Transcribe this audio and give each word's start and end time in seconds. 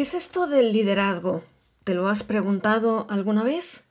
¿Qué 0.00 0.04
es 0.04 0.14
esto 0.14 0.46
del 0.46 0.72
liderazgo? 0.72 1.44
¿Te 1.84 1.92
lo 1.92 2.08
has 2.08 2.22
preguntado 2.22 3.06
alguna 3.10 3.44
vez? 3.44 3.82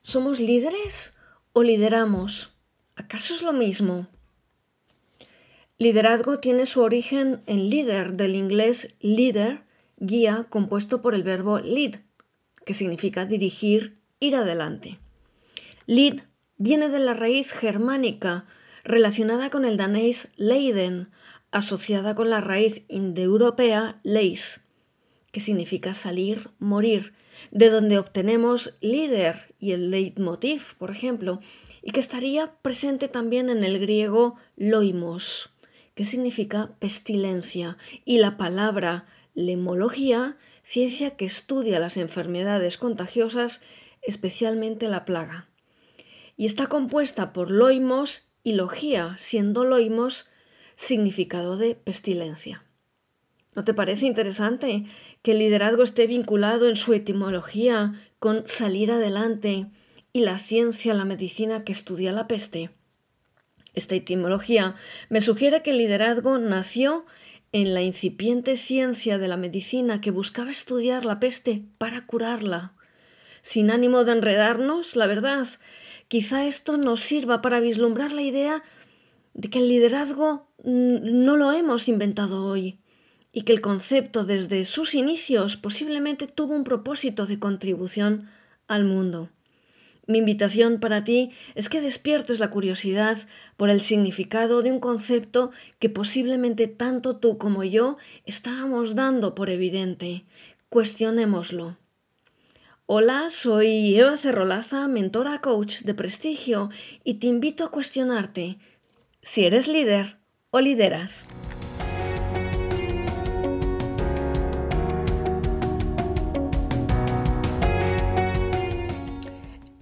¿Somos 0.00 0.38
líderes 0.38 1.14
o 1.54 1.64
lideramos? 1.64 2.52
¿Acaso 2.94 3.34
es 3.34 3.42
lo 3.42 3.52
mismo? 3.52 4.06
Liderazgo 5.76 6.38
tiene 6.38 6.66
su 6.66 6.82
origen 6.82 7.42
en 7.46 7.68
líder, 7.68 8.12
del 8.12 8.36
inglés 8.36 8.94
leader, 9.00 9.64
guía, 9.96 10.46
compuesto 10.48 11.02
por 11.02 11.16
el 11.16 11.24
verbo 11.24 11.58
lead, 11.58 11.96
que 12.64 12.72
significa 12.72 13.24
dirigir, 13.24 13.98
ir 14.20 14.36
adelante. 14.36 15.00
Lead 15.86 16.20
viene 16.58 16.90
de 16.90 17.00
la 17.00 17.14
raíz 17.14 17.50
germánica 17.50 18.46
relacionada 18.84 19.50
con 19.50 19.64
el 19.64 19.76
danés 19.76 20.28
leiden, 20.36 21.10
asociada 21.50 22.14
con 22.14 22.30
la 22.30 22.40
raíz 22.40 22.84
indoeuropea 22.86 23.98
leis, 24.04 24.60
que 25.36 25.40
significa 25.40 25.92
salir, 25.92 26.48
morir, 26.58 27.12
de 27.50 27.68
donde 27.68 27.98
obtenemos 27.98 28.74
líder 28.80 29.54
y 29.58 29.72
el 29.72 29.90
leitmotiv, 29.90 30.76
por 30.78 30.90
ejemplo, 30.90 31.40
y 31.82 31.90
que 31.90 32.00
estaría 32.00 32.56
presente 32.62 33.08
también 33.08 33.50
en 33.50 33.62
el 33.62 33.78
griego 33.78 34.36
loimos, 34.56 35.50
que 35.94 36.06
significa 36.06 36.74
pestilencia, 36.78 37.76
y 38.06 38.16
la 38.16 38.38
palabra 38.38 39.04
lemología, 39.34 40.38
ciencia 40.62 41.18
que 41.18 41.26
estudia 41.26 41.80
las 41.80 41.98
enfermedades 41.98 42.78
contagiosas, 42.78 43.60
especialmente 44.00 44.88
la 44.88 45.04
plaga. 45.04 45.50
Y 46.38 46.46
está 46.46 46.68
compuesta 46.68 47.34
por 47.34 47.50
loimos 47.50 48.30
y 48.42 48.54
logía, 48.54 49.16
siendo 49.18 49.66
loimos 49.66 50.30
significado 50.76 51.58
de 51.58 51.74
pestilencia. 51.74 52.65
¿No 53.56 53.64
te 53.64 53.72
parece 53.72 54.04
interesante 54.04 54.84
que 55.22 55.30
el 55.30 55.38
liderazgo 55.38 55.82
esté 55.82 56.06
vinculado 56.06 56.68
en 56.68 56.76
su 56.76 56.92
etimología 56.92 57.94
con 58.18 58.46
salir 58.46 58.92
adelante 58.92 59.70
y 60.12 60.20
la 60.20 60.38
ciencia, 60.38 60.92
la 60.92 61.06
medicina 61.06 61.64
que 61.64 61.72
estudia 61.72 62.12
la 62.12 62.28
peste? 62.28 62.68
Esta 63.72 63.94
etimología 63.94 64.74
me 65.08 65.22
sugiere 65.22 65.62
que 65.62 65.70
el 65.70 65.78
liderazgo 65.78 66.36
nació 66.36 67.06
en 67.52 67.72
la 67.72 67.80
incipiente 67.80 68.58
ciencia 68.58 69.16
de 69.16 69.26
la 69.26 69.38
medicina 69.38 70.02
que 70.02 70.10
buscaba 70.10 70.50
estudiar 70.50 71.06
la 71.06 71.18
peste 71.18 71.64
para 71.78 72.04
curarla. 72.04 72.74
Sin 73.40 73.70
ánimo 73.70 74.04
de 74.04 74.12
enredarnos, 74.12 74.96
la 74.96 75.06
verdad, 75.06 75.48
quizá 76.08 76.46
esto 76.46 76.76
nos 76.76 77.00
sirva 77.00 77.40
para 77.40 77.60
vislumbrar 77.60 78.12
la 78.12 78.20
idea 78.20 78.62
de 79.32 79.48
que 79.48 79.60
el 79.60 79.68
liderazgo 79.70 80.46
no 80.62 81.38
lo 81.38 81.52
hemos 81.52 81.88
inventado 81.88 82.44
hoy 82.44 82.80
y 83.36 83.42
que 83.42 83.52
el 83.52 83.60
concepto 83.60 84.24
desde 84.24 84.64
sus 84.64 84.94
inicios 84.94 85.58
posiblemente 85.58 86.26
tuvo 86.26 86.54
un 86.54 86.64
propósito 86.64 87.26
de 87.26 87.38
contribución 87.38 88.30
al 88.66 88.86
mundo. 88.86 89.28
Mi 90.06 90.16
invitación 90.16 90.80
para 90.80 91.04
ti 91.04 91.32
es 91.54 91.68
que 91.68 91.82
despiertes 91.82 92.38
la 92.38 92.48
curiosidad 92.48 93.18
por 93.58 93.68
el 93.68 93.82
significado 93.82 94.62
de 94.62 94.72
un 94.72 94.80
concepto 94.80 95.50
que 95.78 95.90
posiblemente 95.90 96.66
tanto 96.66 97.16
tú 97.16 97.36
como 97.36 97.62
yo 97.62 97.98
estábamos 98.24 98.94
dando 98.94 99.34
por 99.34 99.50
evidente. 99.50 100.24
Cuestionémoslo. 100.70 101.76
Hola, 102.86 103.28
soy 103.28 103.98
Eva 103.98 104.16
Cerrolaza, 104.16 104.88
mentora 104.88 105.42
coach 105.42 105.80
de 105.82 105.92
prestigio, 105.92 106.70
y 107.04 107.16
te 107.16 107.26
invito 107.26 107.64
a 107.64 107.70
cuestionarte 107.70 108.56
si 109.20 109.44
eres 109.44 109.68
líder 109.68 110.16
o 110.52 110.60
lideras. 110.60 111.26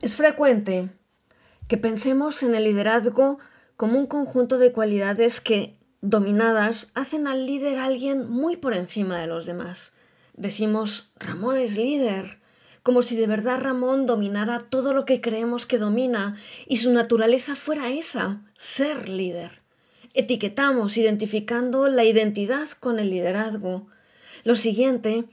Es 0.04 0.16
frecuente 0.16 0.90
que 1.66 1.78
pensemos 1.78 2.42
en 2.42 2.54
el 2.54 2.64
liderazgo 2.64 3.38
como 3.78 3.98
un 3.98 4.06
conjunto 4.06 4.58
de 4.58 4.70
cualidades 4.70 5.40
que, 5.40 5.78
dominadas, 6.02 6.88
hacen 6.92 7.26
al 7.26 7.46
líder 7.46 7.78
alguien 7.78 8.28
muy 8.28 8.58
por 8.58 8.74
encima 8.74 9.18
de 9.18 9.28
los 9.28 9.46
demás. 9.46 9.94
Decimos, 10.34 11.08
Ramón 11.16 11.56
es 11.56 11.78
líder, 11.78 12.38
como 12.82 13.00
si 13.00 13.16
de 13.16 13.26
verdad 13.26 13.60
Ramón 13.62 14.04
dominara 14.04 14.58
todo 14.58 14.92
lo 14.92 15.06
que 15.06 15.22
creemos 15.22 15.64
que 15.64 15.78
domina 15.78 16.36
y 16.66 16.76
su 16.76 16.92
naturaleza 16.92 17.56
fuera 17.56 17.88
esa, 17.88 18.42
ser 18.54 19.08
líder. 19.08 19.62
Etiquetamos 20.12 20.98
identificando 20.98 21.88
la 21.88 22.04
identidad 22.04 22.68
con 22.78 22.98
el 22.98 23.08
liderazgo. 23.08 23.86
Lo 24.44 24.54
siguiente 24.54 25.24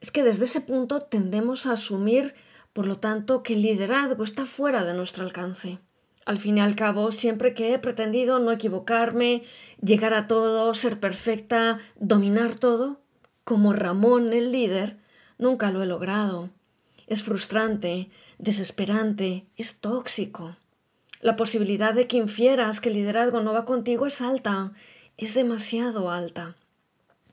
es 0.00 0.12
que 0.12 0.22
desde 0.22 0.44
ese 0.44 0.60
punto 0.60 1.00
tendemos 1.00 1.66
a 1.66 1.72
asumir 1.72 2.36
por 2.74 2.86
lo 2.86 2.98
tanto, 2.98 3.42
que 3.42 3.54
el 3.54 3.62
liderazgo 3.62 4.24
está 4.24 4.44
fuera 4.44 4.84
de 4.84 4.92
nuestro 4.92 5.24
alcance. 5.24 5.78
Al 6.26 6.38
fin 6.38 6.58
y 6.58 6.60
al 6.60 6.74
cabo, 6.74 7.12
siempre 7.12 7.54
que 7.54 7.72
he 7.72 7.78
pretendido 7.78 8.40
no 8.40 8.50
equivocarme, 8.50 9.42
llegar 9.80 10.12
a 10.12 10.26
todo, 10.26 10.74
ser 10.74 10.98
perfecta, 10.98 11.78
dominar 11.96 12.56
todo, 12.56 13.00
como 13.44 13.72
Ramón 13.72 14.32
el 14.32 14.50
líder, 14.50 14.98
nunca 15.38 15.70
lo 15.70 15.82
he 15.82 15.86
logrado. 15.86 16.50
Es 17.06 17.22
frustrante, 17.22 18.10
desesperante, 18.38 19.46
es 19.56 19.78
tóxico. 19.78 20.56
La 21.20 21.36
posibilidad 21.36 21.94
de 21.94 22.08
que 22.08 22.16
infieras 22.16 22.80
que 22.80 22.88
el 22.88 22.96
liderazgo 22.96 23.40
no 23.40 23.52
va 23.52 23.64
contigo 23.64 24.06
es 24.06 24.20
alta, 24.20 24.72
es 25.16 25.34
demasiado 25.34 26.10
alta. 26.10 26.56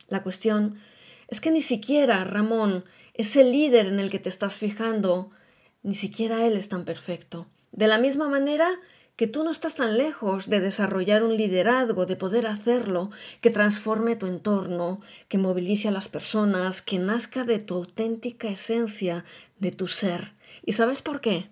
La 0.07 0.21
cuestión 0.21 0.77
es 1.29 1.41
que 1.41 1.49
ni 1.49 1.61
siquiera 1.61 2.25
Ramón 2.25 2.83
ese 3.13 3.43
líder 3.43 3.87
en 3.87 3.99
el 3.99 4.09
que 4.09 4.19
te 4.19 4.29
estás 4.29 4.57
fijando, 4.57 5.31
ni 5.83 5.95
siquiera 5.95 6.45
él 6.45 6.57
es 6.57 6.69
tan 6.69 6.85
perfecto. 6.85 7.47
De 7.71 7.87
la 7.87 7.97
misma 7.97 8.27
manera 8.27 8.67
que 9.15 9.27
tú 9.27 9.43
no 9.43 9.51
estás 9.51 9.75
tan 9.75 9.97
lejos 9.97 10.49
de 10.49 10.59
desarrollar 10.59 11.23
un 11.23 11.37
liderazgo, 11.37 12.05
de 12.05 12.15
poder 12.15 12.47
hacerlo, 12.47 13.11
que 13.39 13.51
transforme 13.51 14.15
tu 14.15 14.25
entorno, 14.25 14.99
que 15.27 15.37
movilice 15.37 15.89
a 15.89 15.91
las 15.91 16.07
personas, 16.07 16.81
que 16.81 16.97
nazca 16.97 17.43
de 17.43 17.59
tu 17.59 17.75
auténtica 17.75 18.47
esencia, 18.47 19.23
de 19.59 19.71
tu 19.71 19.87
ser. 19.87 20.33
¿Y 20.65 20.73
sabes 20.73 21.01
por 21.01 21.21
qué? 21.21 21.49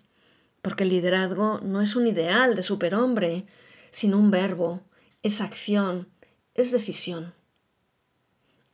Porque 0.61 0.83
el 0.83 0.89
liderazgo 0.89 1.59
no 1.61 1.81
es 1.81 1.95
un 1.95 2.07
ideal 2.07 2.55
de 2.55 2.63
superhombre, 2.63 3.45
sino 3.91 4.17
un 4.17 4.31
verbo, 4.31 4.81
es 5.21 5.41
acción, 5.41 6.07
es 6.55 6.71
decisión. 6.71 7.33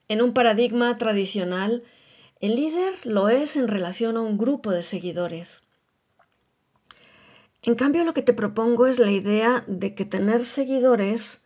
En 0.08 0.22
un 0.22 0.34
paradigma 0.34 0.98
tradicional, 0.98 1.84
el 2.46 2.56
líder 2.56 2.94
lo 3.04 3.30
es 3.30 3.58
en 3.58 3.68
relación 3.68 4.18
a 4.18 4.22
un 4.22 4.38
grupo 4.38 4.72
de 4.72 4.84
seguidores. 4.84 5.64
En 7.64 7.76
cambio, 7.76 8.04
lo 8.06 8.14
que 8.14 8.22
te 8.22 8.34
propongo 8.34 8.86
es 8.86 9.00
la 9.00 9.12
idea 9.12 9.64
de 9.68 9.96
que 9.96 10.06
tener 10.06 10.46
seguidores 10.46 11.42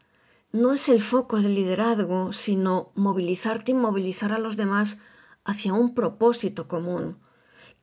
no 0.51 0.73
es 0.73 0.89
el 0.89 0.99
foco 0.99 1.39
del 1.39 1.55
liderazgo, 1.55 2.33
sino 2.33 2.91
movilizarte 2.95 3.71
y 3.71 3.75
movilizar 3.75 4.33
a 4.33 4.39
los 4.39 4.57
demás 4.57 4.97
hacia 5.45 5.73
un 5.73 5.95
propósito 5.95 6.67
común. 6.67 7.17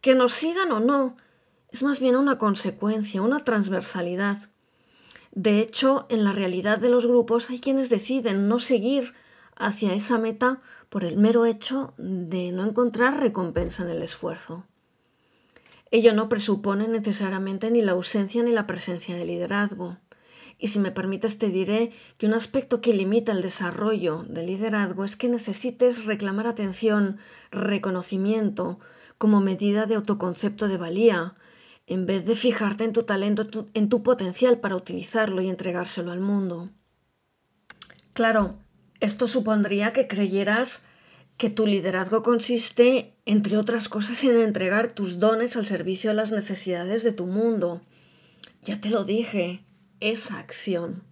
Que 0.03 0.15
nos 0.15 0.35
sigan 0.35 0.71
o 0.73 0.81
no, 0.81 1.17
es 1.71 1.83
más 1.83 2.01
bien 2.01 2.17
una 2.17 2.39
consecuencia, 2.39 3.23
una 3.23 3.41
transversalidad. 3.41 4.51
De 5.33 5.61
hecho, 5.61 6.07
en 6.11 6.25
la 6.25 6.33
realidad 6.33 6.79
de 6.79 6.91
los 6.91 7.07
grupos 7.07 7.49
hay 7.49 7.61
quienes 7.61 7.89
deciden 7.89 8.49
no 8.49 8.59
seguir 8.59 9.15
hacia 9.57 9.95
esa 9.95 10.19
meta 10.19 10.61
por 10.89 11.05
el 11.05 11.17
mero 11.17 11.47
hecho 11.47 11.95
de 11.99 12.53
no 12.53 12.65
encontrar 12.65 13.21
recompensa 13.21 13.83
en 13.83 13.91
el 13.91 14.03
esfuerzo. 14.03 14.65
Ello 15.91 16.13
no 16.13 16.29
presupone 16.29 16.89
necesariamente 16.89 17.71
ni 17.71 17.83
la 17.83 17.93
ausencia 17.93 18.43
ni 18.43 18.53
la 18.53 18.67
presencia 18.67 19.17
de 19.17 19.25
liderazgo. 19.25 19.99
Y 20.59 20.69
si 20.69 20.79
me 20.79 20.91
permites 20.91 21.39
te 21.39 21.49
diré 21.49 21.93
que 22.19 22.27
un 22.27 22.35
aspecto 22.35 22.81
que 22.81 22.95
limita 22.95 23.33
el 23.33 23.43
desarrollo 23.43 24.25
del 24.29 24.47
liderazgo 24.47 25.05
es 25.05 25.17
que 25.17 25.29
necesites 25.29 26.07
reclamar 26.07 26.47
atención, 26.47 27.19
reconocimiento, 27.51 28.79
como 29.19 29.41
medida 29.41 29.87
de 29.87 29.95
autoconcepto 29.95 30.69
de 30.69 30.77
valía, 30.77 31.35
en 31.87 32.07
vez 32.07 32.27
de 32.27 32.35
fijarte 32.35 32.85
en 32.85 32.93
tu 32.93 33.05
talento, 33.05 33.47
en 33.75 33.89
tu 33.89 34.03
potencial 34.03 34.59
para 34.59 34.77
utilizarlo 34.77 35.41
y 35.41 35.49
entregárselo 35.49 36.11
al 36.11 36.21
mundo. 36.21 36.71
Claro, 38.13 38.57
esto 39.01 39.29
supondría 39.29 39.93
que 39.93 40.09
creyeras 40.09 40.83
que 41.37 41.51
tu 41.51 41.67
liderazgo 41.67 42.23
consiste, 42.23 43.15
entre 43.27 43.59
otras 43.59 43.89
cosas, 43.89 44.25
en 44.25 44.39
entregar 44.39 44.91
tus 44.91 45.19
dones 45.19 45.57
al 45.57 45.67
servicio 45.67 46.11
de 46.11 46.17
las 46.17 46.33
necesidades 46.33 47.03
de 47.03 47.13
tu 47.13 47.27
mundo. 47.27 47.83
Ya 48.63 48.81
te 48.81 48.89
lo 48.89 49.05
dije, 49.05 49.63
esa 50.01 50.39
acción. 50.39 51.03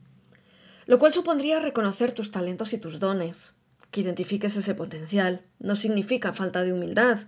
Lo 0.87 0.99
cual 0.99 1.13
supondría 1.13 1.61
reconocer 1.61 2.13
tus 2.13 2.31
talentos 2.31 2.73
y 2.73 2.79
tus 2.79 3.01
dones, 3.01 3.53
que 3.91 4.01
identifiques 4.01 4.57
ese 4.57 4.75
potencial. 4.75 5.43
No 5.59 5.77
significa 5.77 6.33
falta 6.33 6.63
de 6.63 6.73
humildad, 6.73 7.21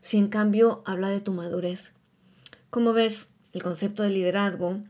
si 0.00 0.16
en 0.16 0.28
cambio 0.28 0.82
habla 0.86 1.08
de 1.08 1.20
tu 1.20 1.32
madurez. 1.32 1.92
Como 2.70 2.92
ves, 2.92 3.28
el 3.52 3.62
concepto 3.62 4.02
de 4.02 4.10
liderazgo, 4.10 4.80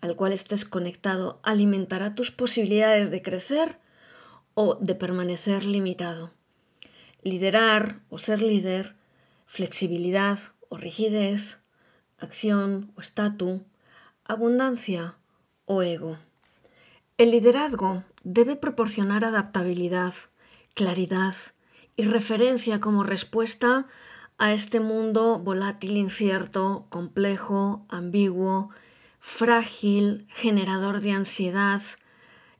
al 0.00 0.16
cual 0.16 0.32
estés 0.32 0.64
conectado, 0.64 1.40
alimentará 1.44 2.14
tus 2.14 2.32
posibilidades 2.32 3.10
de 3.10 3.22
crecer 3.22 3.78
o 4.54 4.76
de 4.80 4.94
permanecer 4.94 5.64
limitado. 5.64 6.32
liderar 7.22 8.00
o 8.10 8.18
ser 8.18 8.42
líder, 8.42 8.96
flexibilidad 9.46 10.38
o 10.68 10.76
rigidez, 10.76 11.58
acción 12.18 12.90
o 12.96 13.00
estatus, 13.00 13.60
abundancia 14.24 15.16
o 15.66 15.82
ego. 15.82 16.18
El 17.18 17.30
liderazgo 17.30 18.02
debe 18.24 18.56
proporcionar 18.56 19.24
adaptabilidad, 19.24 20.14
claridad 20.74 21.34
y 21.96 22.04
referencia 22.04 22.80
como 22.80 23.04
respuesta 23.04 23.86
a 24.38 24.52
este 24.52 24.80
mundo 24.80 25.38
volátil, 25.38 25.96
incierto, 25.96 26.86
complejo, 26.88 27.86
ambiguo, 27.88 28.70
frágil, 29.20 30.26
generador 30.28 31.00
de 31.00 31.12
ansiedad, 31.12 31.82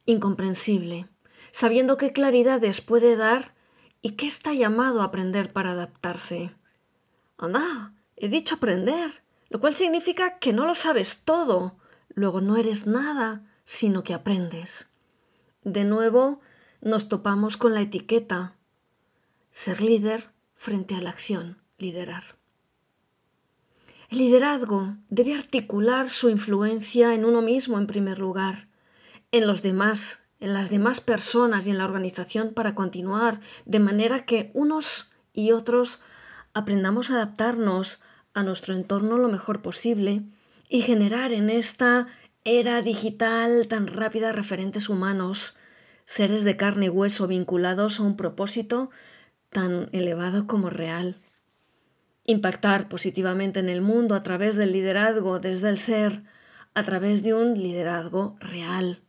incomprensible, 0.06 1.08
sabiendo 1.52 1.96
qué 1.96 2.12
claridades 2.12 2.80
puede 2.80 3.14
dar 3.14 3.54
y 4.00 4.12
qué 4.12 4.26
está 4.26 4.52
llamado 4.52 5.00
a 5.02 5.04
aprender 5.04 5.52
para 5.52 5.72
adaptarse. 5.72 6.54
Anda, 7.38 7.94
he 8.16 8.28
dicho 8.28 8.56
aprender, 8.56 9.22
lo 9.48 9.60
cual 9.60 9.74
significa 9.74 10.38
que 10.38 10.52
no 10.52 10.66
lo 10.66 10.74
sabes 10.74 11.22
todo, 11.24 11.76
luego 12.08 12.40
no 12.40 12.56
eres 12.56 12.86
nada, 12.86 13.46
sino 13.64 14.02
que 14.02 14.14
aprendes. 14.14 14.88
De 15.62 15.84
nuevo, 15.84 16.40
nos 16.80 17.08
topamos 17.08 17.56
con 17.56 17.74
la 17.74 17.82
etiqueta. 17.82 18.56
Ser 19.52 19.80
líder 19.80 20.32
frente 20.54 20.96
a 20.96 21.00
la 21.00 21.10
acción, 21.10 21.62
liderar. 21.78 22.24
El 24.08 24.18
liderazgo 24.18 24.96
debe 25.08 25.34
articular 25.34 26.10
su 26.10 26.28
influencia 26.28 27.14
en 27.14 27.24
uno 27.24 27.40
mismo 27.40 27.78
en 27.78 27.86
primer 27.86 28.18
lugar, 28.18 28.68
en 29.30 29.46
los 29.46 29.62
demás, 29.62 30.21
en 30.42 30.54
las 30.54 30.70
demás 30.70 31.00
personas 31.00 31.66
y 31.66 31.70
en 31.70 31.78
la 31.78 31.84
organización 31.84 32.52
para 32.52 32.74
continuar, 32.74 33.40
de 33.64 33.78
manera 33.78 34.24
que 34.24 34.50
unos 34.54 35.12
y 35.32 35.52
otros 35.52 36.00
aprendamos 36.52 37.10
a 37.10 37.14
adaptarnos 37.14 38.00
a 38.34 38.42
nuestro 38.42 38.74
entorno 38.74 39.18
lo 39.18 39.28
mejor 39.28 39.62
posible 39.62 40.24
y 40.68 40.82
generar 40.82 41.32
en 41.32 41.48
esta 41.48 42.08
era 42.44 42.82
digital 42.82 43.68
tan 43.68 43.86
rápida 43.86 44.32
referentes 44.32 44.88
humanos, 44.88 45.54
seres 46.06 46.42
de 46.42 46.56
carne 46.56 46.86
y 46.86 46.88
hueso 46.88 47.28
vinculados 47.28 48.00
a 48.00 48.02
un 48.02 48.16
propósito 48.16 48.90
tan 49.48 49.88
elevado 49.92 50.48
como 50.48 50.70
real. 50.70 51.20
Impactar 52.24 52.88
positivamente 52.88 53.60
en 53.60 53.68
el 53.68 53.80
mundo 53.80 54.16
a 54.16 54.24
través 54.24 54.56
del 54.56 54.72
liderazgo 54.72 55.38
desde 55.38 55.68
el 55.68 55.78
ser, 55.78 56.24
a 56.74 56.82
través 56.82 57.22
de 57.22 57.32
un 57.32 57.54
liderazgo 57.54 58.34
real. 58.40 59.02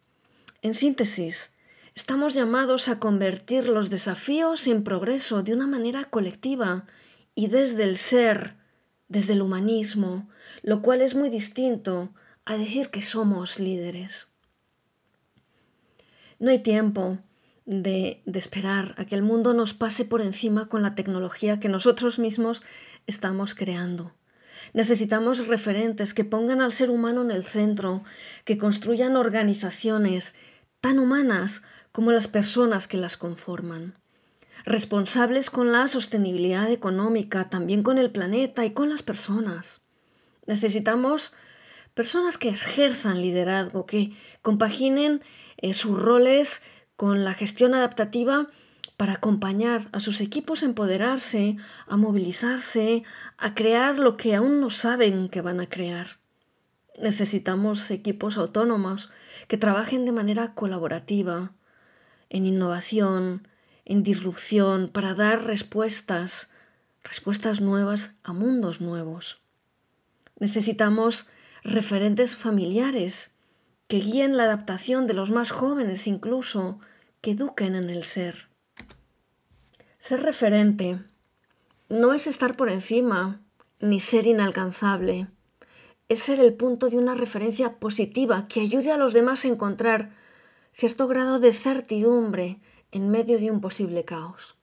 En 0.64 0.76
síntesis, 0.76 1.52
estamos 1.94 2.36
llamados 2.36 2.88
a 2.88 2.98
convertir 2.98 3.68
los 3.68 3.90
desafíos 3.90 4.66
en 4.68 4.86
progreso 4.86 5.44
de 5.44 5.54
una 5.54 5.68
manera 5.68 6.06
colectiva 6.06 6.86
y 7.36 7.48
desde 7.48 7.84
el 7.84 7.98
ser, 7.98 8.56
desde 9.10 9.34
el 9.34 9.42
humanismo, 9.42 10.30
lo 10.62 10.82
cual 10.82 11.02
es 11.02 11.16
muy 11.16 11.30
distinto 11.30 12.14
a 12.46 12.56
decir 12.56 12.92
que 12.92 13.02
somos 13.02 13.60
líderes. 13.60 14.28
No 16.40 16.50
hay 16.50 16.60
tiempo 16.60 17.18
de, 17.66 18.22
de, 18.26 18.40
esperar 18.40 18.96
a 18.98 19.04
que 19.04 19.16
el 19.16 19.22
mundo 19.22 19.54
nos 19.54 19.74
pase 19.74 20.06
por 20.06 20.22
encima 20.22 20.70
con 20.70 20.82
la 20.82 20.96
tecnología 20.96 21.60
que 21.60 21.68
nosotros 21.68 22.20
mismos 22.20 22.64
estamos 23.06 23.54
creando. 23.54 24.14
Necesitamos 24.72 25.48
referentes 25.48 26.14
que 26.14 26.24
pongan 26.24 26.62
al 26.62 26.72
ser 26.72 26.90
humano 26.90 27.22
en 27.22 27.32
el 27.32 27.44
centro, 27.44 28.04
que 28.46 28.58
construyan 28.58 29.18
organizaciones 29.18 30.36
tan 30.84 31.00
humanas 31.00 31.62
como 31.94 32.12
las 32.12 32.28
personas 32.28 32.90
que 32.90 32.98
las 32.98 33.16
conforman. 33.16 33.98
Responsables 34.66 35.50
con 35.50 35.72
la 35.72 35.88
sostenibilidad 35.88 36.70
económica, 36.70 37.50
también 37.50 37.84
con 37.84 37.98
el 37.98 38.12
planeta 38.12 38.66
y 38.66 38.72
con 38.72 38.90
las 38.90 39.02
personas. 39.02 39.80
Necesitamos 40.46 41.32
personas 41.94 42.38
que 42.38 42.50
ejerzan 42.50 43.22
liderazgo, 43.22 43.86
que 43.86 44.12
compaginen 44.42 45.22
eh, 45.56 45.74
sus 45.74 45.98
roles 45.98 46.62
con 46.98 47.24
la 47.24 47.34
gestión 47.34 47.74
adaptativa 47.74 48.48
para 48.98 49.14
acompañar 49.14 49.88
a 49.94 50.02
sus 50.02 50.20
equipos 50.20 50.64
a 50.64 50.66
empoderarse, 50.66 51.56
a 51.88 51.96
movilizarse, 51.96 53.04
a 53.38 53.56
crear 53.56 54.00
lo 54.00 54.18
que 54.18 54.36
aún 54.36 54.60
no 54.60 54.70
saben 54.70 55.30
que 55.30 55.40
van 55.40 55.62
a 55.62 55.70
crear. 55.70 56.23
Necesitamos 57.00 57.90
equipos 57.90 58.38
autónomos 58.38 59.10
que 59.48 59.58
trabajen 59.58 60.06
de 60.06 60.12
manera 60.12 60.54
colaborativa, 60.54 61.54
en 62.30 62.46
innovación, 62.46 63.48
en 63.86 64.04
disrupción, 64.04 64.90
para 64.90 65.14
dar 65.14 65.44
respuestas, 65.46 66.50
respuestas 67.04 67.62
nuevas 67.62 68.12
a 68.24 68.34
mundos 68.34 68.80
nuevos. 68.80 69.40
Necesitamos 70.40 71.28
referentes 71.64 72.36
familiares 72.36 73.32
que 73.88 74.00
guíen 74.00 74.38
la 74.38 74.44
adaptación 74.44 75.08
de 75.08 75.14
los 75.14 75.32
más 75.32 75.52
jóvenes 75.52 76.08
incluso, 76.08 76.80
que 77.22 77.32
eduquen 77.32 77.76
en 77.76 77.90
el 77.90 78.04
ser. 78.04 78.50
Ser 80.00 80.22
referente 80.22 81.00
no 81.90 82.14
es 82.14 82.28
estar 82.28 82.58
por 82.58 82.70
encima 82.70 83.42
ni 83.80 84.00
ser 84.00 84.28
inalcanzable, 84.28 85.28
es 86.14 86.22
ser 86.22 86.40
el 86.40 86.54
punto 86.54 86.90
de 86.90 86.98
una 86.98 87.16
referencia 87.16 87.80
positiva 87.80 88.48
que 88.48 88.62
ayude 88.62 88.92
a 88.92 88.98
los 88.98 89.14
demás 89.14 89.44
a 89.44 89.48
encontrar 89.48 90.16
cierto 90.72 91.08
grado 91.08 91.40
de 91.40 91.52
certidumbre 91.54 92.60
en 92.92 93.10
medio 93.10 93.40
de 93.40 93.50
un 93.50 93.62
posible 93.62 94.06
caos. 94.06 94.56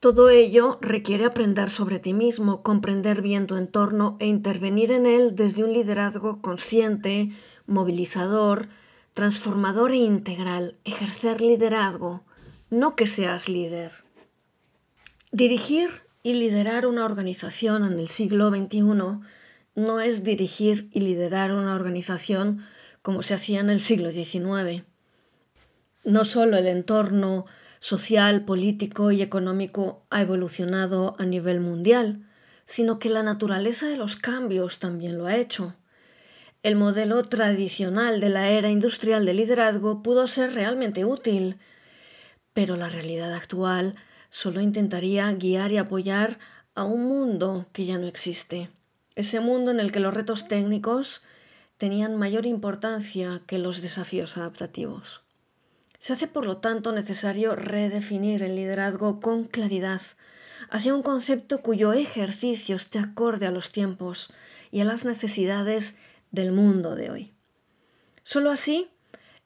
Todo 0.00 0.28
ello 0.28 0.78
requiere 0.82 1.24
aprender 1.24 1.70
sobre 1.70 1.98
ti 1.98 2.12
mismo, 2.12 2.62
comprender 2.62 3.22
bien 3.22 3.46
tu 3.46 3.56
entorno 3.56 4.16
e 4.20 4.26
intervenir 4.26 4.90
en 4.92 5.06
él 5.06 5.34
desde 5.34 5.64
un 5.64 5.72
liderazgo 5.72 6.42
consciente, 6.42 7.30
movilizador, 7.66 8.68
transformador 9.14 9.92
e 9.92 9.96
integral. 9.96 10.76
Ejercer 10.84 11.40
liderazgo, 11.40 12.22
no 12.68 12.96
que 12.96 13.06
seas 13.06 13.48
líder. 13.48 13.92
Dirigir 15.32 15.88
y 16.22 16.34
liderar 16.34 16.86
una 16.86 17.04
organización 17.04 17.84
en 17.84 17.98
el 17.98 18.08
siglo 18.08 18.50
XXI 18.50 19.20
no 19.74 20.00
es 20.00 20.24
dirigir 20.24 20.88
y 20.92 21.00
liderar 21.00 21.52
una 21.52 21.74
organización 21.74 22.64
como 23.02 23.22
se 23.22 23.34
hacía 23.34 23.60
en 23.60 23.70
el 23.70 23.80
siglo 23.80 24.12
XIX. 24.12 24.84
No 26.04 26.24
solo 26.24 26.56
el 26.56 26.66
entorno 26.66 27.46
social, 27.80 28.44
político 28.44 29.10
y 29.10 29.20
económico 29.20 30.04
ha 30.10 30.22
evolucionado 30.22 31.16
a 31.18 31.24
nivel 31.24 31.60
mundial, 31.60 32.26
sino 32.66 32.98
que 32.98 33.10
la 33.10 33.22
naturaleza 33.22 33.86
de 33.88 33.96
los 33.96 34.16
cambios 34.16 34.78
también 34.78 35.18
lo 35.18 35.26
ha 35.26 35.36
hecho. 35.36 35.74
El 36.62 36.76
modelo 36.76 37.22
tradicional 37.22 38.20
de 38.20 38.30
la 38.30 38.48
era 38.48 38.70
industrial 38.70 39.26
de 39.26 39.34
liderazgo 39.34 40.02
pudo 40.02 40.28
ser 40.28 40.54
realmente 40.54 41.04
útil, 41.04 41.58
pero 42.54 42.76
la 42.76 42.88
realidad 42.88 43.34
actual 43.34 43.96
solo 44.30 44.62
intentaría 44.62 45.30
guiar 45.32 45.72
y 45.72 45.76
apoyar 45.76 46.38
a 46.74 46.84
un 46.84 47.06
mundo 47.06 47.66
que 47.72 47.84
ya 47.84 47.98
no 47.98 48.06
existe. 48.06 48.70
Ese 49.16 49.40
mundo 49.40 49.70
en 49.70 49.80
el 49.80 49.92
que 49.92 50.00
los 50.00 50.14
retos 50.14 50.48
técnicos 50.48 51.22
tenían 51.76 52.16
mayor 52.16 52.46
importancia 52.46 53.42
que 53.46 53.58
los 53.58 53.82
desafíos 53.82 54.36
adaptativos. 54.36 55.22
Se 55.98 56.12
hace, 56.12 56.26
por 56.26 56.44
lo 56.44 56.58
tanto, 56.58 56.92
necesario 56.92 57.56
redefinir 57.56 58.42
el 58.42 58.56
liderazgo 58.56 59.20
con 59.20 59.44
claridad 59.44 60.02
hacia 60.70 60.94
un 60.94 61.02
concepto 61.02 61.62
cuyo 61.62 61.92
ejercicio 61.92 62.76
esté 62.76 62.98
acorde 62.98 63.46
a 63.46 63.50
los 63.50 63.70
tiempos 63.70 64.30
y 64.70 64.80
a 64.80 64.84
las 64.84 65.04
necesidades 65.04 65.94
del 66.30 66.52
mundo 66.52 66.94
de 66.94 67.10
hoy. 67.10 67.32
Solo 68.22 68.50
así, 68.50 68.90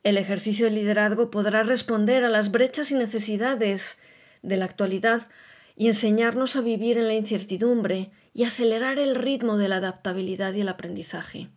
el 0.05 0.17
ejercicio 0.17 0.65
del 0.67 0.77
liderazgo 0.77 1.31
podrá 1.31 1.63
responder 1.63 2.25
a 2.25 2.29
las 2.29 2.51
brechas 2.51 2.91
y 2.93 2.95
necesidades 2.95 3.99
de 4.43 4.57
la 4.57 4.65
actualidad 4.65 5.29
y 5.77 5.89
enseñarnos 5.89 6.57
a 6.57 6.61
vivir 6.61 6.99
en 6.99 7.09
la 7.09 7.15
incertidumbre 7.15 8.11
y 8.39 8.45
acelerar 8.45 9.01
el 9.01 9.17
ritmo 9.17 9.57
de 9.57 9.69
la 9.69 9.79
adaptabilidad 9.79 10.53
y 10.53 10.61
el 10.61 10.69
aprendizaje. 10.69 11.51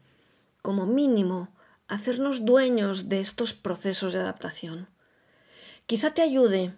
Como 0.64 0.88
mínimo, 0.88 1.54
hacernos 1.88 2.44
dueños 2.44 3.08
de 3.08 3.22
estos 3.22 3.54
procesos 3.54 4.14
de 4.14 4.20
adaptación. 4.20 4.90
Quizá 5.86 6.16
te 6.16 6.24
ayude 6.24 6.74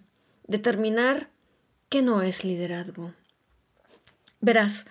determinar 0.46 1.30
qué 1.88 2.02
no 2.02 2.20
es 2.20 2.44
liderazgo. 2.44 3.14
Verás, 4.42 4.84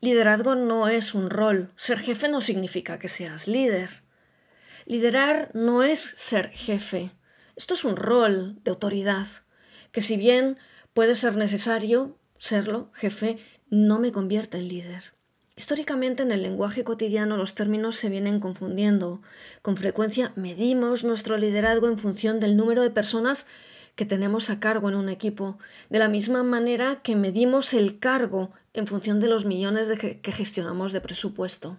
liderazgo 0.00 0.56
no 0.56 0.88
es 0.88 1.14
un 1.14 1.30
rol. 1.30 1.72
Ser 1.76 2.00
jefe 2.00 2.28
no 2.28 2.40
significa 2.40 2.98
que 2.98 3.08
seas 3.08 3.46
líder. 3.46 4.02
Liderar 4.86 5.52
no 5.54 5.84
es 5.84 6.00
ser 6.00 6.50
jefe. 6.50 7.12
Esto 7.54 7.74
es 7.74 7.84
un 7.84 7.94
rol 7.94 8.58
de 8.64 8.72
autoridad, 8.72 9.28
que 9.92 10.02
si 10.02 10.16
bien 10.16 10.58
puede 10.94 11.14
ser 11.14 11.36
necesario 11.36 12.18
serlo, 12.38 12.90
jefe, 12.94 13.38
no 13.70 13.98
me 13.98 14.12
convierte 14.12 14.58
en 14.58 14.68
líder. 14.68 15.14
Históricamente 15.56 16.22
en 16.22 16.30
el 16.30 16.42
lenguaje 16.42 16.84
cotidiano 16.84 17.36
los 17.36 17.54
términos 17.54 17.96
se 17.96 18.08
vienen 18.08 18.38
confundiendo. 18.38 19.20
Con 19.60 19.76
frecuencia 19.76 20.32
medimos 20.36 21.02
nuestro 21.02 21.36
liderazgo 21.36 21.88
en 21.88 21.98
función 21.98 22.38
del 22.38 22.56
número 22.56 22.82
de 22.82 22.90
personas 22.90 23.46
que 23.96 24.04
tenemos 24.04 24.50
a 24.50 24.60
cargo 24.60 24.88
en 24.88 24.94
un 24.94 25.08
equipo, 25.08 25.58
de 25.90 25.98
la 25.98 26.08
misma 26.08 26.44
manera 26.44 27.00
que 27.02 27.16
medimos 27.16 27.74
el 27.74 27.98
cargo 27.98 28.52
en 28.72 28.86
función 28.86 29.18
de 29.18 29.26
los 29.26 29.44
millones 29.44 29.88
de 29.88 30.20
que 30.20 30.32
gestionamos 30.32 30.92
de 30.92 31.00
presupuesto. 31.00 31.78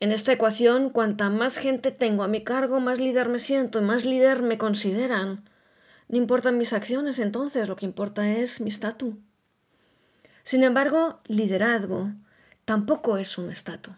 En 0.00 0.12
esta 0.12 0.32
ecuación, 0.32 0.90
cuanta 0.90 1.30
más 1.30 1.58
gente 1.58 1.90
tengo 1.90 2.24
a 2.24 2.28
mi 2.28 2.42
cargo, 2.42 2.80
más 2.80 2.98
líder 2.98 3.28
me 3.28 3.38
siento 3.38 3.78
y 3.78 3.82
más 3.82 4.04
líder 4.04 4.42
me 4.42 4.58
consideran. 4.58 5.48
No 6.08 6.16
importan 6.16 6.58
mis 6.58 6.72
acciones 6.72 7.18
entonces, 7.18 7.68
lo 7.68 7.76
que 7.76 7.86
importa 7.86 8.30
es 8.32 8.60
mi 8.60 8.70
estatus. 8.70 9.14
Sin 10.44 10.62
embargo, 10.62 11.20
liderazgo 11.26 12.12
tampoco 12.66 13.16
es 13.16 13.38
un 13.38 13.50
estatus. 13.50 13.94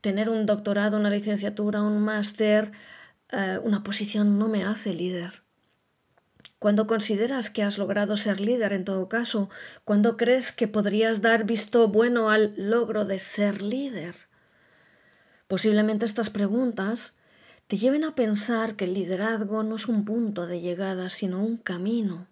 Tener 0.00 0.30
un 0.30 0.46
doctorado, 0.46 0.98
una 0.98 1.10
licenciatura, 1.10 1.82
un 1.82 2.02
máster, 2.02 2.72
eh, 3.30 3.58
una 3.62 3.84
posición 3.84 4.38
no 4.38 4.48
me 4.48 4.64
hace 4.64 4.94
líder. 4.94 5.42
Cuando 6.58 6.86
consideras 6.86 7.50
que 7.50 7.62
has 7.62 7.76
logrado 7.76 8.16
ser 8.16 8.40
líder 8.40 8.72
en 8.72 8.86
todo 8.86 9.10
caso, 9.10 9.50
cuando 9.84 10.16
crees 10.16 10.50
que 10.50 10.66
podrías 10.66 11.20
dar 11.20 11.44
visto 11.44 11.88
bueno 11.88 12.30
al 12.30 12.54
logro 12.56 13.04
de 13.04 13.18
ser 13.18 13.60
líder. 13.60 14.16
Posiblemente 15.46 16.06
estas 16.06 16.30
preguntas 16.30 17.12
te 17.66 17.76
lleven 17.76 18.02
a 18.04 18.14
pensar 18.14 18.76
que 18.76 18.86
el 18.86 18.94
liderazgo 18.94 19.62
no 19.62 19.76
es 19.76 19.88
un 19.88 20.06
punto 20.06 20.46
de 20.46 20.62
llegada, 20.62 21.10
sino 21.10 21.44
un 21.44 21.58
camino, 21.58 22.28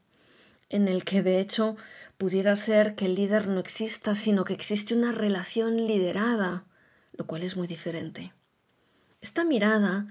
en 0.72 0.88
el 0.88 1.04
que 1.04 1.22
de 1.22 1.38
hecho 1.38 1.76
pudiera 2.16 2.56
ser 2.56 2.96
que 2.96 3.06
el 3.06 3.14
líder 3.14 3.46
no 3.46 3.60
exista, 3.60 4.14
sino 4.14 4.44
que 4.44 4.54
existe 4.54 4.94
una 4.94 5.12
relación 5.12 5.86
liderada, 5.86 6.64
lo 7.12 7.26
cual 7.26 7.42
es 7.42 7.56
muy 7.56 7.68
diferente. 7.68 8.32
Esta 9.20 9.44
mirada 9.44 10.08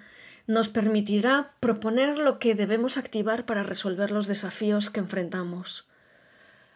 nos 0.48 0.70
permitirá 0.70 1.56
proponer 1.60 2.18
lo 2.18 2.40
que 2.40 2.56
debemos 2.56 2.98
activar 2.98 3.46
para 3.46 3.64
resolver 3.64 4.12
los 4.12 4.28
desafíos 4.28 4.90
que 4.90 5.00
enfrentamos. 5.00 5.88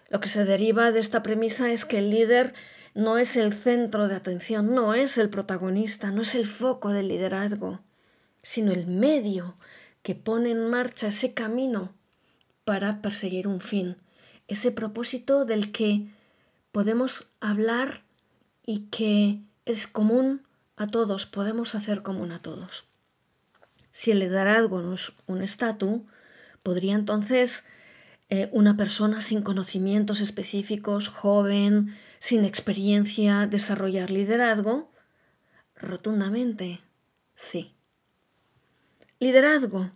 Lo 0.09 0.19
que 0.19 0.29
se 0.29 0.45
deriva 0.45 0.91
de 0.91 0.99
esta 0.99 1.23
premisa 1.23 1.71
es 1.71 1.85
que 1.85 1.99
el 1.99 2.09
líder 2.09 2.53
no 2.93 3.17
es 3.17 3.35
el 3.35 3.53
centro 3.53 4.07
de 4.07 4.15
atención, 4.15 4.73
no 4.73 4.93
es 4.93 5.17
el 5.17 5.29
protagonista, 5.29 6.11
no 6.11 6.21
es 6.21 6.35
el 6.35 6.45
foco 6.45 6.91
del 6.91 7.07
liderazgo, 7.07 7.81
sino 8.41 8.71
el 8.71 8.87
medio 8.87 9.57
que 10.01 10.15
pone 10.15 10.51
en 10.51 10.69
marcha 10.69 11.07
ese 11.07 11.33
camino 11.33 11.94
para 12.65 13.01
perseguir 13.01 13.47
un 13.47 13.61
fin, 13.61 13.97
ese 14.47 14.71
propósito 14.71 15.45
del 15.45 15.71
que 15.71 16.11
podemos 16.71 17.31
hablar 17.39 18.03
y 18.65 18.87
que 18.87 19.41
es 19.65 19.87
común 19.87 20.45
a 20.75 20.87
todos, 20.87 21.25
podemos 21.25 21.75
hacer 21.75 22.01
común 22.01 22.31
a 22.31 22.39
todos. 22.39 22.85
Si 23.91 24.11
el 24.11 24.19
liderazgo 24.19 24.81
no 24.81 24.95
es 24.95 25.13
un 25.25 25.41
estatus, 25.41 26.01
podría 26.63 26.95
entonces 26.95 27.63
eh, 28.29 28.49
una 28.51 28.75
persona 28.75 29.21
sin 29.21 29.41
conocimientos 29.41 30.19
específicos, 30.19 31.07
joven, 31.07 31.95
sin 32.19 32.43
experiencia, 32.43 33.47
desarrollar 33.47 34.09
liderazgo? 34.09 34.91
Rotundamente, 35.75 36.81
sí. 37.35 37.75
Liderazgo 39.19 39.91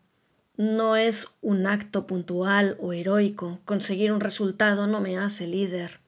no 0.60 0.98
es 0.98 1.28
un 1.42 1.68
acto 1.68 2.06
puntual 2.06 2.78
o 2.82 2.92
heroico. 2.92 3.60
Conseguir 3.64 4.12
un 4.12 4.20
resultado 4.20 4.88
no 4.88 5.00
me 5.00 5.18
hace 5.18 5.48
líder. 5.48 6.02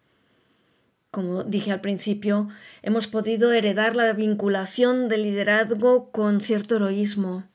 Como 1.10 1.43
dije 1.43 1.72
al 1.72 1.79
principio, 1.79 2.50
hemos 2.81 3.08
podido 3.08 3.53
heredar 3.53 3.96
la 3.96 4.12
vinculación 4.12 5.08
del 5.08 5.24
liderazgo 5.24 6.12
con 6.12 6.41
cierto 6.41 6.75
heroísmo 6.75 7.46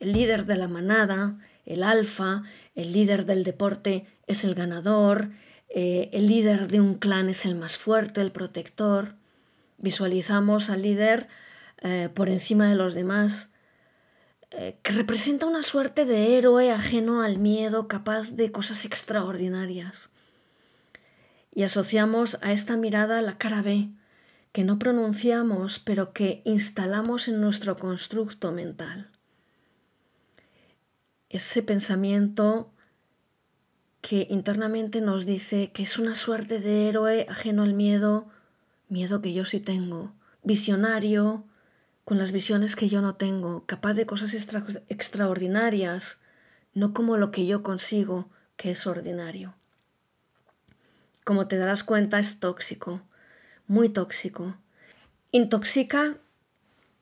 el 0.00 0.12
líder 0.12 0.46
de 0.46 0.56
la 0.56 0.68
manada, 0.68 1.38
el 1.66 1.82
alfa, 1.82 2.42
el 2.74 2.92
líder 2.92 3.26
del 3.26 3.44
deporte 3.44 4.06
es 4.26 4.44
el 4.44 4.54
ganador, 4.54 5.30
eh, 5.68 6.08
el 6.12 6.26
líder 6.26 6.68
de 6.68 6.80
un 6.80 6.94
clan 6.94 7.28
es 7.28 7.44
el 7.46 7.54
más 7.54 7.76
fuerte, 7.76 8.20
el 8.20 8.32
protector. 8.32 9.14
Visualizamos 9.78 10.70
al 10.70 10.82
líder 10.82 11.28
eh, 11.82 12.08
por 12.12 12.28
encima 12.28 12.68
de 12.68 12.74
los 12.74 12.94
demás, 12.94 13.48
eh, 14.50 14.78
que 14.82 14.92
representa 14.92 15.46
una 15.46 15.62
suerte 15.62 16.04
de 16.04 16.36
héroe 16.36 16.70
ajeno 16.70 17.22
al 17.22 17.38
miedo, 17.38 17.88
capaz 17.88 18.32
de 18.32 18.50
cosas 18.50 18.84
extraordinarias. 18.84 20.10
Y 21.54 21.64
asociamos 21.64 22.38
a 22.42 22.52
esta 22.52 22.76
mirada 22.76 23.20
la 23.22 23.38
cara 23.38 23.62
B, 23.62 23.90
que 24.52 24.64
no 24.64 24.78
pronunciamos, 24.78 25.78
pero 25.78 26.12
que 26.12 26.42
instalamos 26.44 27.28
en 27.28 27.40
nuestro 27.40 27.76
constructo 27.76 28.52
mental 28.52 29.10
ese 31.28 31.62
pensamiento 31.62 32.72
que 34.00 34.26
internamente 34.30 35.00
nos 35.00 35.26
dice 35.26 35.72
que 35.72 35.82
es 35.82 35.98
una 35.98 36.14
suerte 36.14 36.60
de 36.60 36.88
héroe 36.88 37.26
ajeno 37.28 37.62
al 37.62 37.74
miedo, 37.74 38.28
miedo 38.88 39.20
que 39.20 39.32
yo 39.32 39.44
sí 39.44 39.60
tengo, 39.60 40.14
visionario, 40.42 41.44
con 42.08 42.16
las 42.16 42.32
visiones 42.32 42.74
que 42.74 42.88
yo 42.88 43.02
no 43.02 43.16
tengo, 43.16 43.66
capaz 43.66 43.92
de 43.92 44.06
cosas 44.06 44.32
extraordinarias, 44.32 46.16
no 46.72 46.94
como 46.94 47.18
lo 47.18 47.30
que 47.30 47.44
yo 47.44 47.62
consigo, 47.62 48.30
que 48.56 48.70
es 48.70 48.86
ordinario. 48.86 49.54
Como 51.22 51.48
te 51.48 51.58
darás 51.58 51.84
cuenta, 51.84 52.18
es 52.18 52.40
tóxico, 52.40 53.02
muy 53.66 53.90
tóxico. 53.90 54.56
Intoxica 55.32 56.16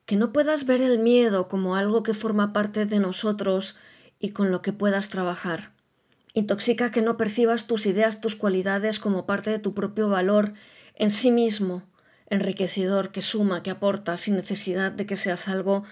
que 0.05 0.17
no 0.17 0.33
puedas 0.33 0.65
ver 0.65 0.81
el 0.81 0.99
miedo 0.99 1.47
como 1.47 1.77
algo 1.77 2.03
que 2.03 2.13
forma 2.13 2.51
parte 2.51 2.85
de 2.85 2.99
nosotros 2.99 3.77
y 4.19 4.31
con 4.31 4.51
lo 4.51 4.61
que 4.61 4.73
puedas 4.73 5.07
trabajar. 5.07 5.71
Intoxica 6.33 6.91
que 6.91 7.01
no 7.01 7.15
percibas 7.15 7.65
tus 7.65 7.85
ideas, 7.85 8.19
tus 8.19 8.35
cualidades 8.35 8.99
como 8.99 9.25
parte 9.25 9.51
de 9.51 9.59
tu 9.59 9.73
propio 9.73 10.09
valor 10.09 10.51
en 10.95 11.11
sí 11.11 11.31
mismo, 11.31 11.83
enriquecedor, 12.29 13.11
que 13.11 13.21
suma, 13.21 13.63
que 13.63 13.71
aporta, 13.71 14.17
sin 14.17 14.35
necesidad 14.35 14.91
de 14.91 15.05
que 15.05 15.15
seas 15.15 15.47
algo 15.47 15.83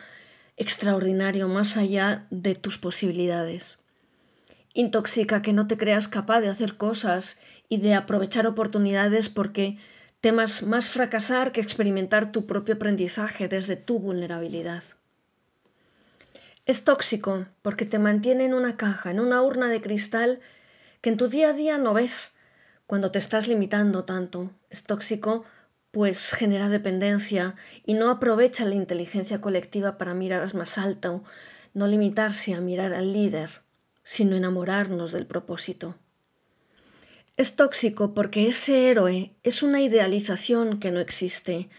extraordinario 0.58 1.48
más 1.48 1.77
allá 1.77 2.27
de 2.30 2.56
tus 2.56 2.77
posibilidades. 2.77 3.77
Intoxica 4.74 5.42
que 5.42 5.54
no 5.54 5.68
te 5.68 5.77
creas 5.77 6.08
capaz 6.08 6.42
de 6.42 6.50
hacer 6.50 6.77
cosas 6.77 7.38
y 7.70 7.77
de 7.77 7.94
aprovechar 7.94 8.46
oportunidades 8.46 9.30
porque 9.30 9.77
temas 10.22 10.63
más 10.63 10.89
fracasar 10.89 11.51
que 11.51 11.62
experimentar 11.62 12.32
tu 12.32 12.46
propio 12.46 12.75
aprendizaje 12.75 13.48
desde 13.48 13.75
tu 13.75 14.00
vulnerabilidad. 14.00 14.84
Es 16.65 16.84
tóxico 16.84 17.46
porque 17.62 17.86
te 17.86 18.00
mantiene 18.00 18.46
en 18.46 18.54
una 18.54 18.75
caja, 18.75 19.12
en 19.12 19.20
una 19.20 19.42
urna 19.42 19.68
de 19.68 19.82
cristal 19.82 20.39
que 21.01 21.12
en 21.12 21.18
tu 21.18 21.27
día 21.27 21.50
a 21.50 21.54
día 21.54 21.77
no 21.77 21.94
ves 21.94 22.32
cuando 22.88 23.12
te 23.12 23.20
estás 23.20 23.48
limitando 23.48 24.04
tanto. 24.04 24.51
Es 24.70 24.84
tóxico 24.84 25.46
pues 25.96 26.34
genera 26.34 26.68
dependencia 26.68 27.56
y 27.86 27.94
no 27.94 28.10
aprovecha 28.10 28.66
la 28.66 28.75
inteligencia 28.75 29.40
colectiva 29.40 29.98
para 29.98 30.14
mirar 30.14 30.54
más 30.54 30.78
alto, 30.78 31.24
no 31.74 31.88
limitarse 31.88 32.54
a 32.54 32.60
mirar 32.60 32.94
al 32.94 33.14
líder, 33.14 33.62
sino 34.04 34.36
enamorarnos 34.36 35.14
del 35.14 35.25
propósito. 35.25 35.96
Es 37.38 37.56
tóxico 37.56 38.14
porque 38.14 38.50
ese 38.50 38.90
héroe 38.90 39.38
es 39.44 39.64
una 39.64 39.80
idealización 39.80 40.82
que 40.82 40.92
no 40.92 41.00
existe 41.00 41.70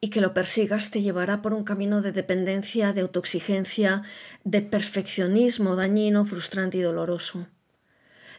y 0.00 0.10
que 0.10 0.20
lo 0.20 0.34
persigas 0.34 0.90
te 0.90 1.00
llevará 1.00 1.40
por 1.40 1.54
un 1.54 1.62
camino 1.62 2.02
de 2.02 2.10
dependencia, 2.10 2.92
de 2.92 3.02
autoexigencia, 3.02 4.02
de 4.42 4.62
perfeccionismo 4.62 5.76
dañino, 5.76 6.24
frustrante 6.24 6.78
y 6.78 6.80
doloroso. 6.80 7.46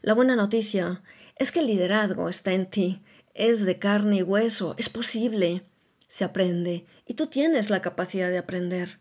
La 0.04 0.14
buena 0.14 0.36
noticia 0.36 1.02
es 1.38 1.54
que 1.54 1.62
el 1.62 1.68
liderazgo 1.68 2.28
está 2.28 2.52
en 2.52 2.70
ti, 2.70 3.02
es 3.34 3.66
de 3.66 3.80
carne 3.80 4.18
y 4.18 4.22
hueso, 4.22 4.76
es 4.78 4.90
posible, 4.90 5.64
se 6.10 6.26
aprende 6.26 6.86
y 7.08 7.14
tú 7.14 7.28
tienes 7.28 7.70
la 7.70 7.82
capacidad 7.82 8.30
de 8.30 8.38
aprender. 8.38 9.00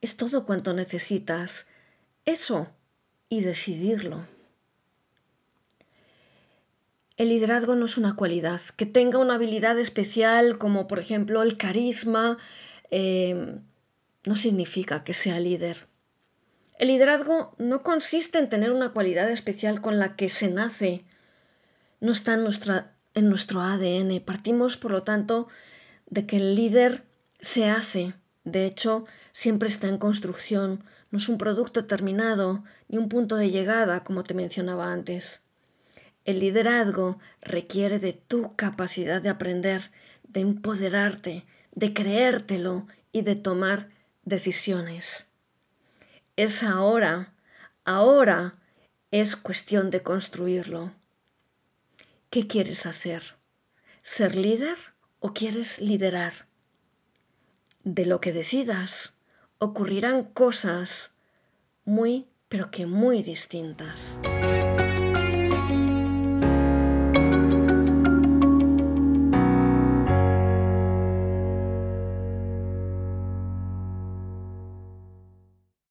Es 0.00 0.16
todo 0.16 0.46
cuanto 0.46 0.72
necesitas, 0.72 1.66
eso 2.24 2.70
y 3.28 3.42
decidirlo. 3.42 4.26
El 7.18 7.28
liderazgo 7.28 7.76
no 7.76 7.84
es 7.84 7.98
una 7.98 8.16
cualidad. 8.16 8.62
Que 8.78 8.86
tenga 8.86 9.18
una 9.18 9.34
habilidad 9.34 9.78
especial 9.78 10.56
como 10.56 10.86
por 10.86 10.98
ejemplo 10.98 11.42
el 11.42 11.58
carisma 11.58 12.38
em, 12.90 13.60
no 14.24 14.36
significa 14.36 15.04
que 15.04 15.12
sea 15.12 15.38
líder. 15.40 15.91
El 16.82 16.88
liderazgo 16.88 17.54
no 17.58 17.84
consiste 17.84 18.40
en 18.40 18.48
tener 18.48 18.72
una 18.72 18.88
cualidad 18.88 19.30
especial 19.30 19.80
con 19.80 20.00
la 20.00 20.16
que 20.16 20.28
se 20.28 20.50
nace. 20.50 21.04
No 22.00 22.10
está 22.10 22.34
en, 22.34 23.28
nuestro 23.28 23.60
ADN. 23.60 24.20
Partimos, 24.20 24.76
por 24.76 24.90
lo 24.90 25.04
tanto, 25.04 25.46
de 26.10 26.26
que 26.26 26.38
el 26.38 26.56
líder 26.56 27.04
se 27.40 27.70
hace. 27.70 28.14
De 28.42 28.66
hecho, 28.66 29.04
siempre 29.32 29.68
está 29.68 29.86
en 29.86 29.96
construcción. 29.96 30.82
No 31.12 31.18
es 31.18 31.28
un 31.28 31.38
producto 31.38 31.84
terminado 31.84 32.64
ni 32.88 32.98
un 32.98 33.08
punto 33.08 33.36
de 33.36 33.52
llegada, 33.52 34.02
como 34.02 34.24
te 34.24 34.34
mencionaba 34.34 34.92
antes. 34.92 35.40
El 36.24 36.40
liderazgo 36.40 37.20
requiere 37.42 38.00
de 38.00 38.12
tu 38.12 38.56
capacidad 38.56 39.22
de 39.22 39.28
aprender, 39.28 39.92
de 40.24 40.40
empoderarte, 40.40 41.46
de 41.76 41.94
creértelo 41.94 42.88
y 43.12 43.22
de 43.22 43.36
tomar 43.36 43.88
decisiones. 44.24 45.26
Es 46.36 46.62
ahora, 46.62 47.34
ahora 47.84 48.58
es 49.10 49.36
cuestión 49.36 49.90
de 49.90 50.02
construirlo. 50.02 50.94
¿Qué 52.30 52.46
quieres 52.46 52.86
hacer? 52.86 53.36
¿Ser 54.02 54.34
líder 54.34 54.78
o 55.18 55.34
quieres 55.34 55.78
liderar? 55.78 56.48
De 57.84 58.06
lo 58.06 58.22
que 58.22 58.32
decidas 58.32 59.12
ocurrirán 59.58 60.24
cosas 60.24 61.10
muy, 61.84 62.28
pero 62.48 62.70
que 62.70 62.86
muy 62.86 63.22
distintas. 63.22 64.18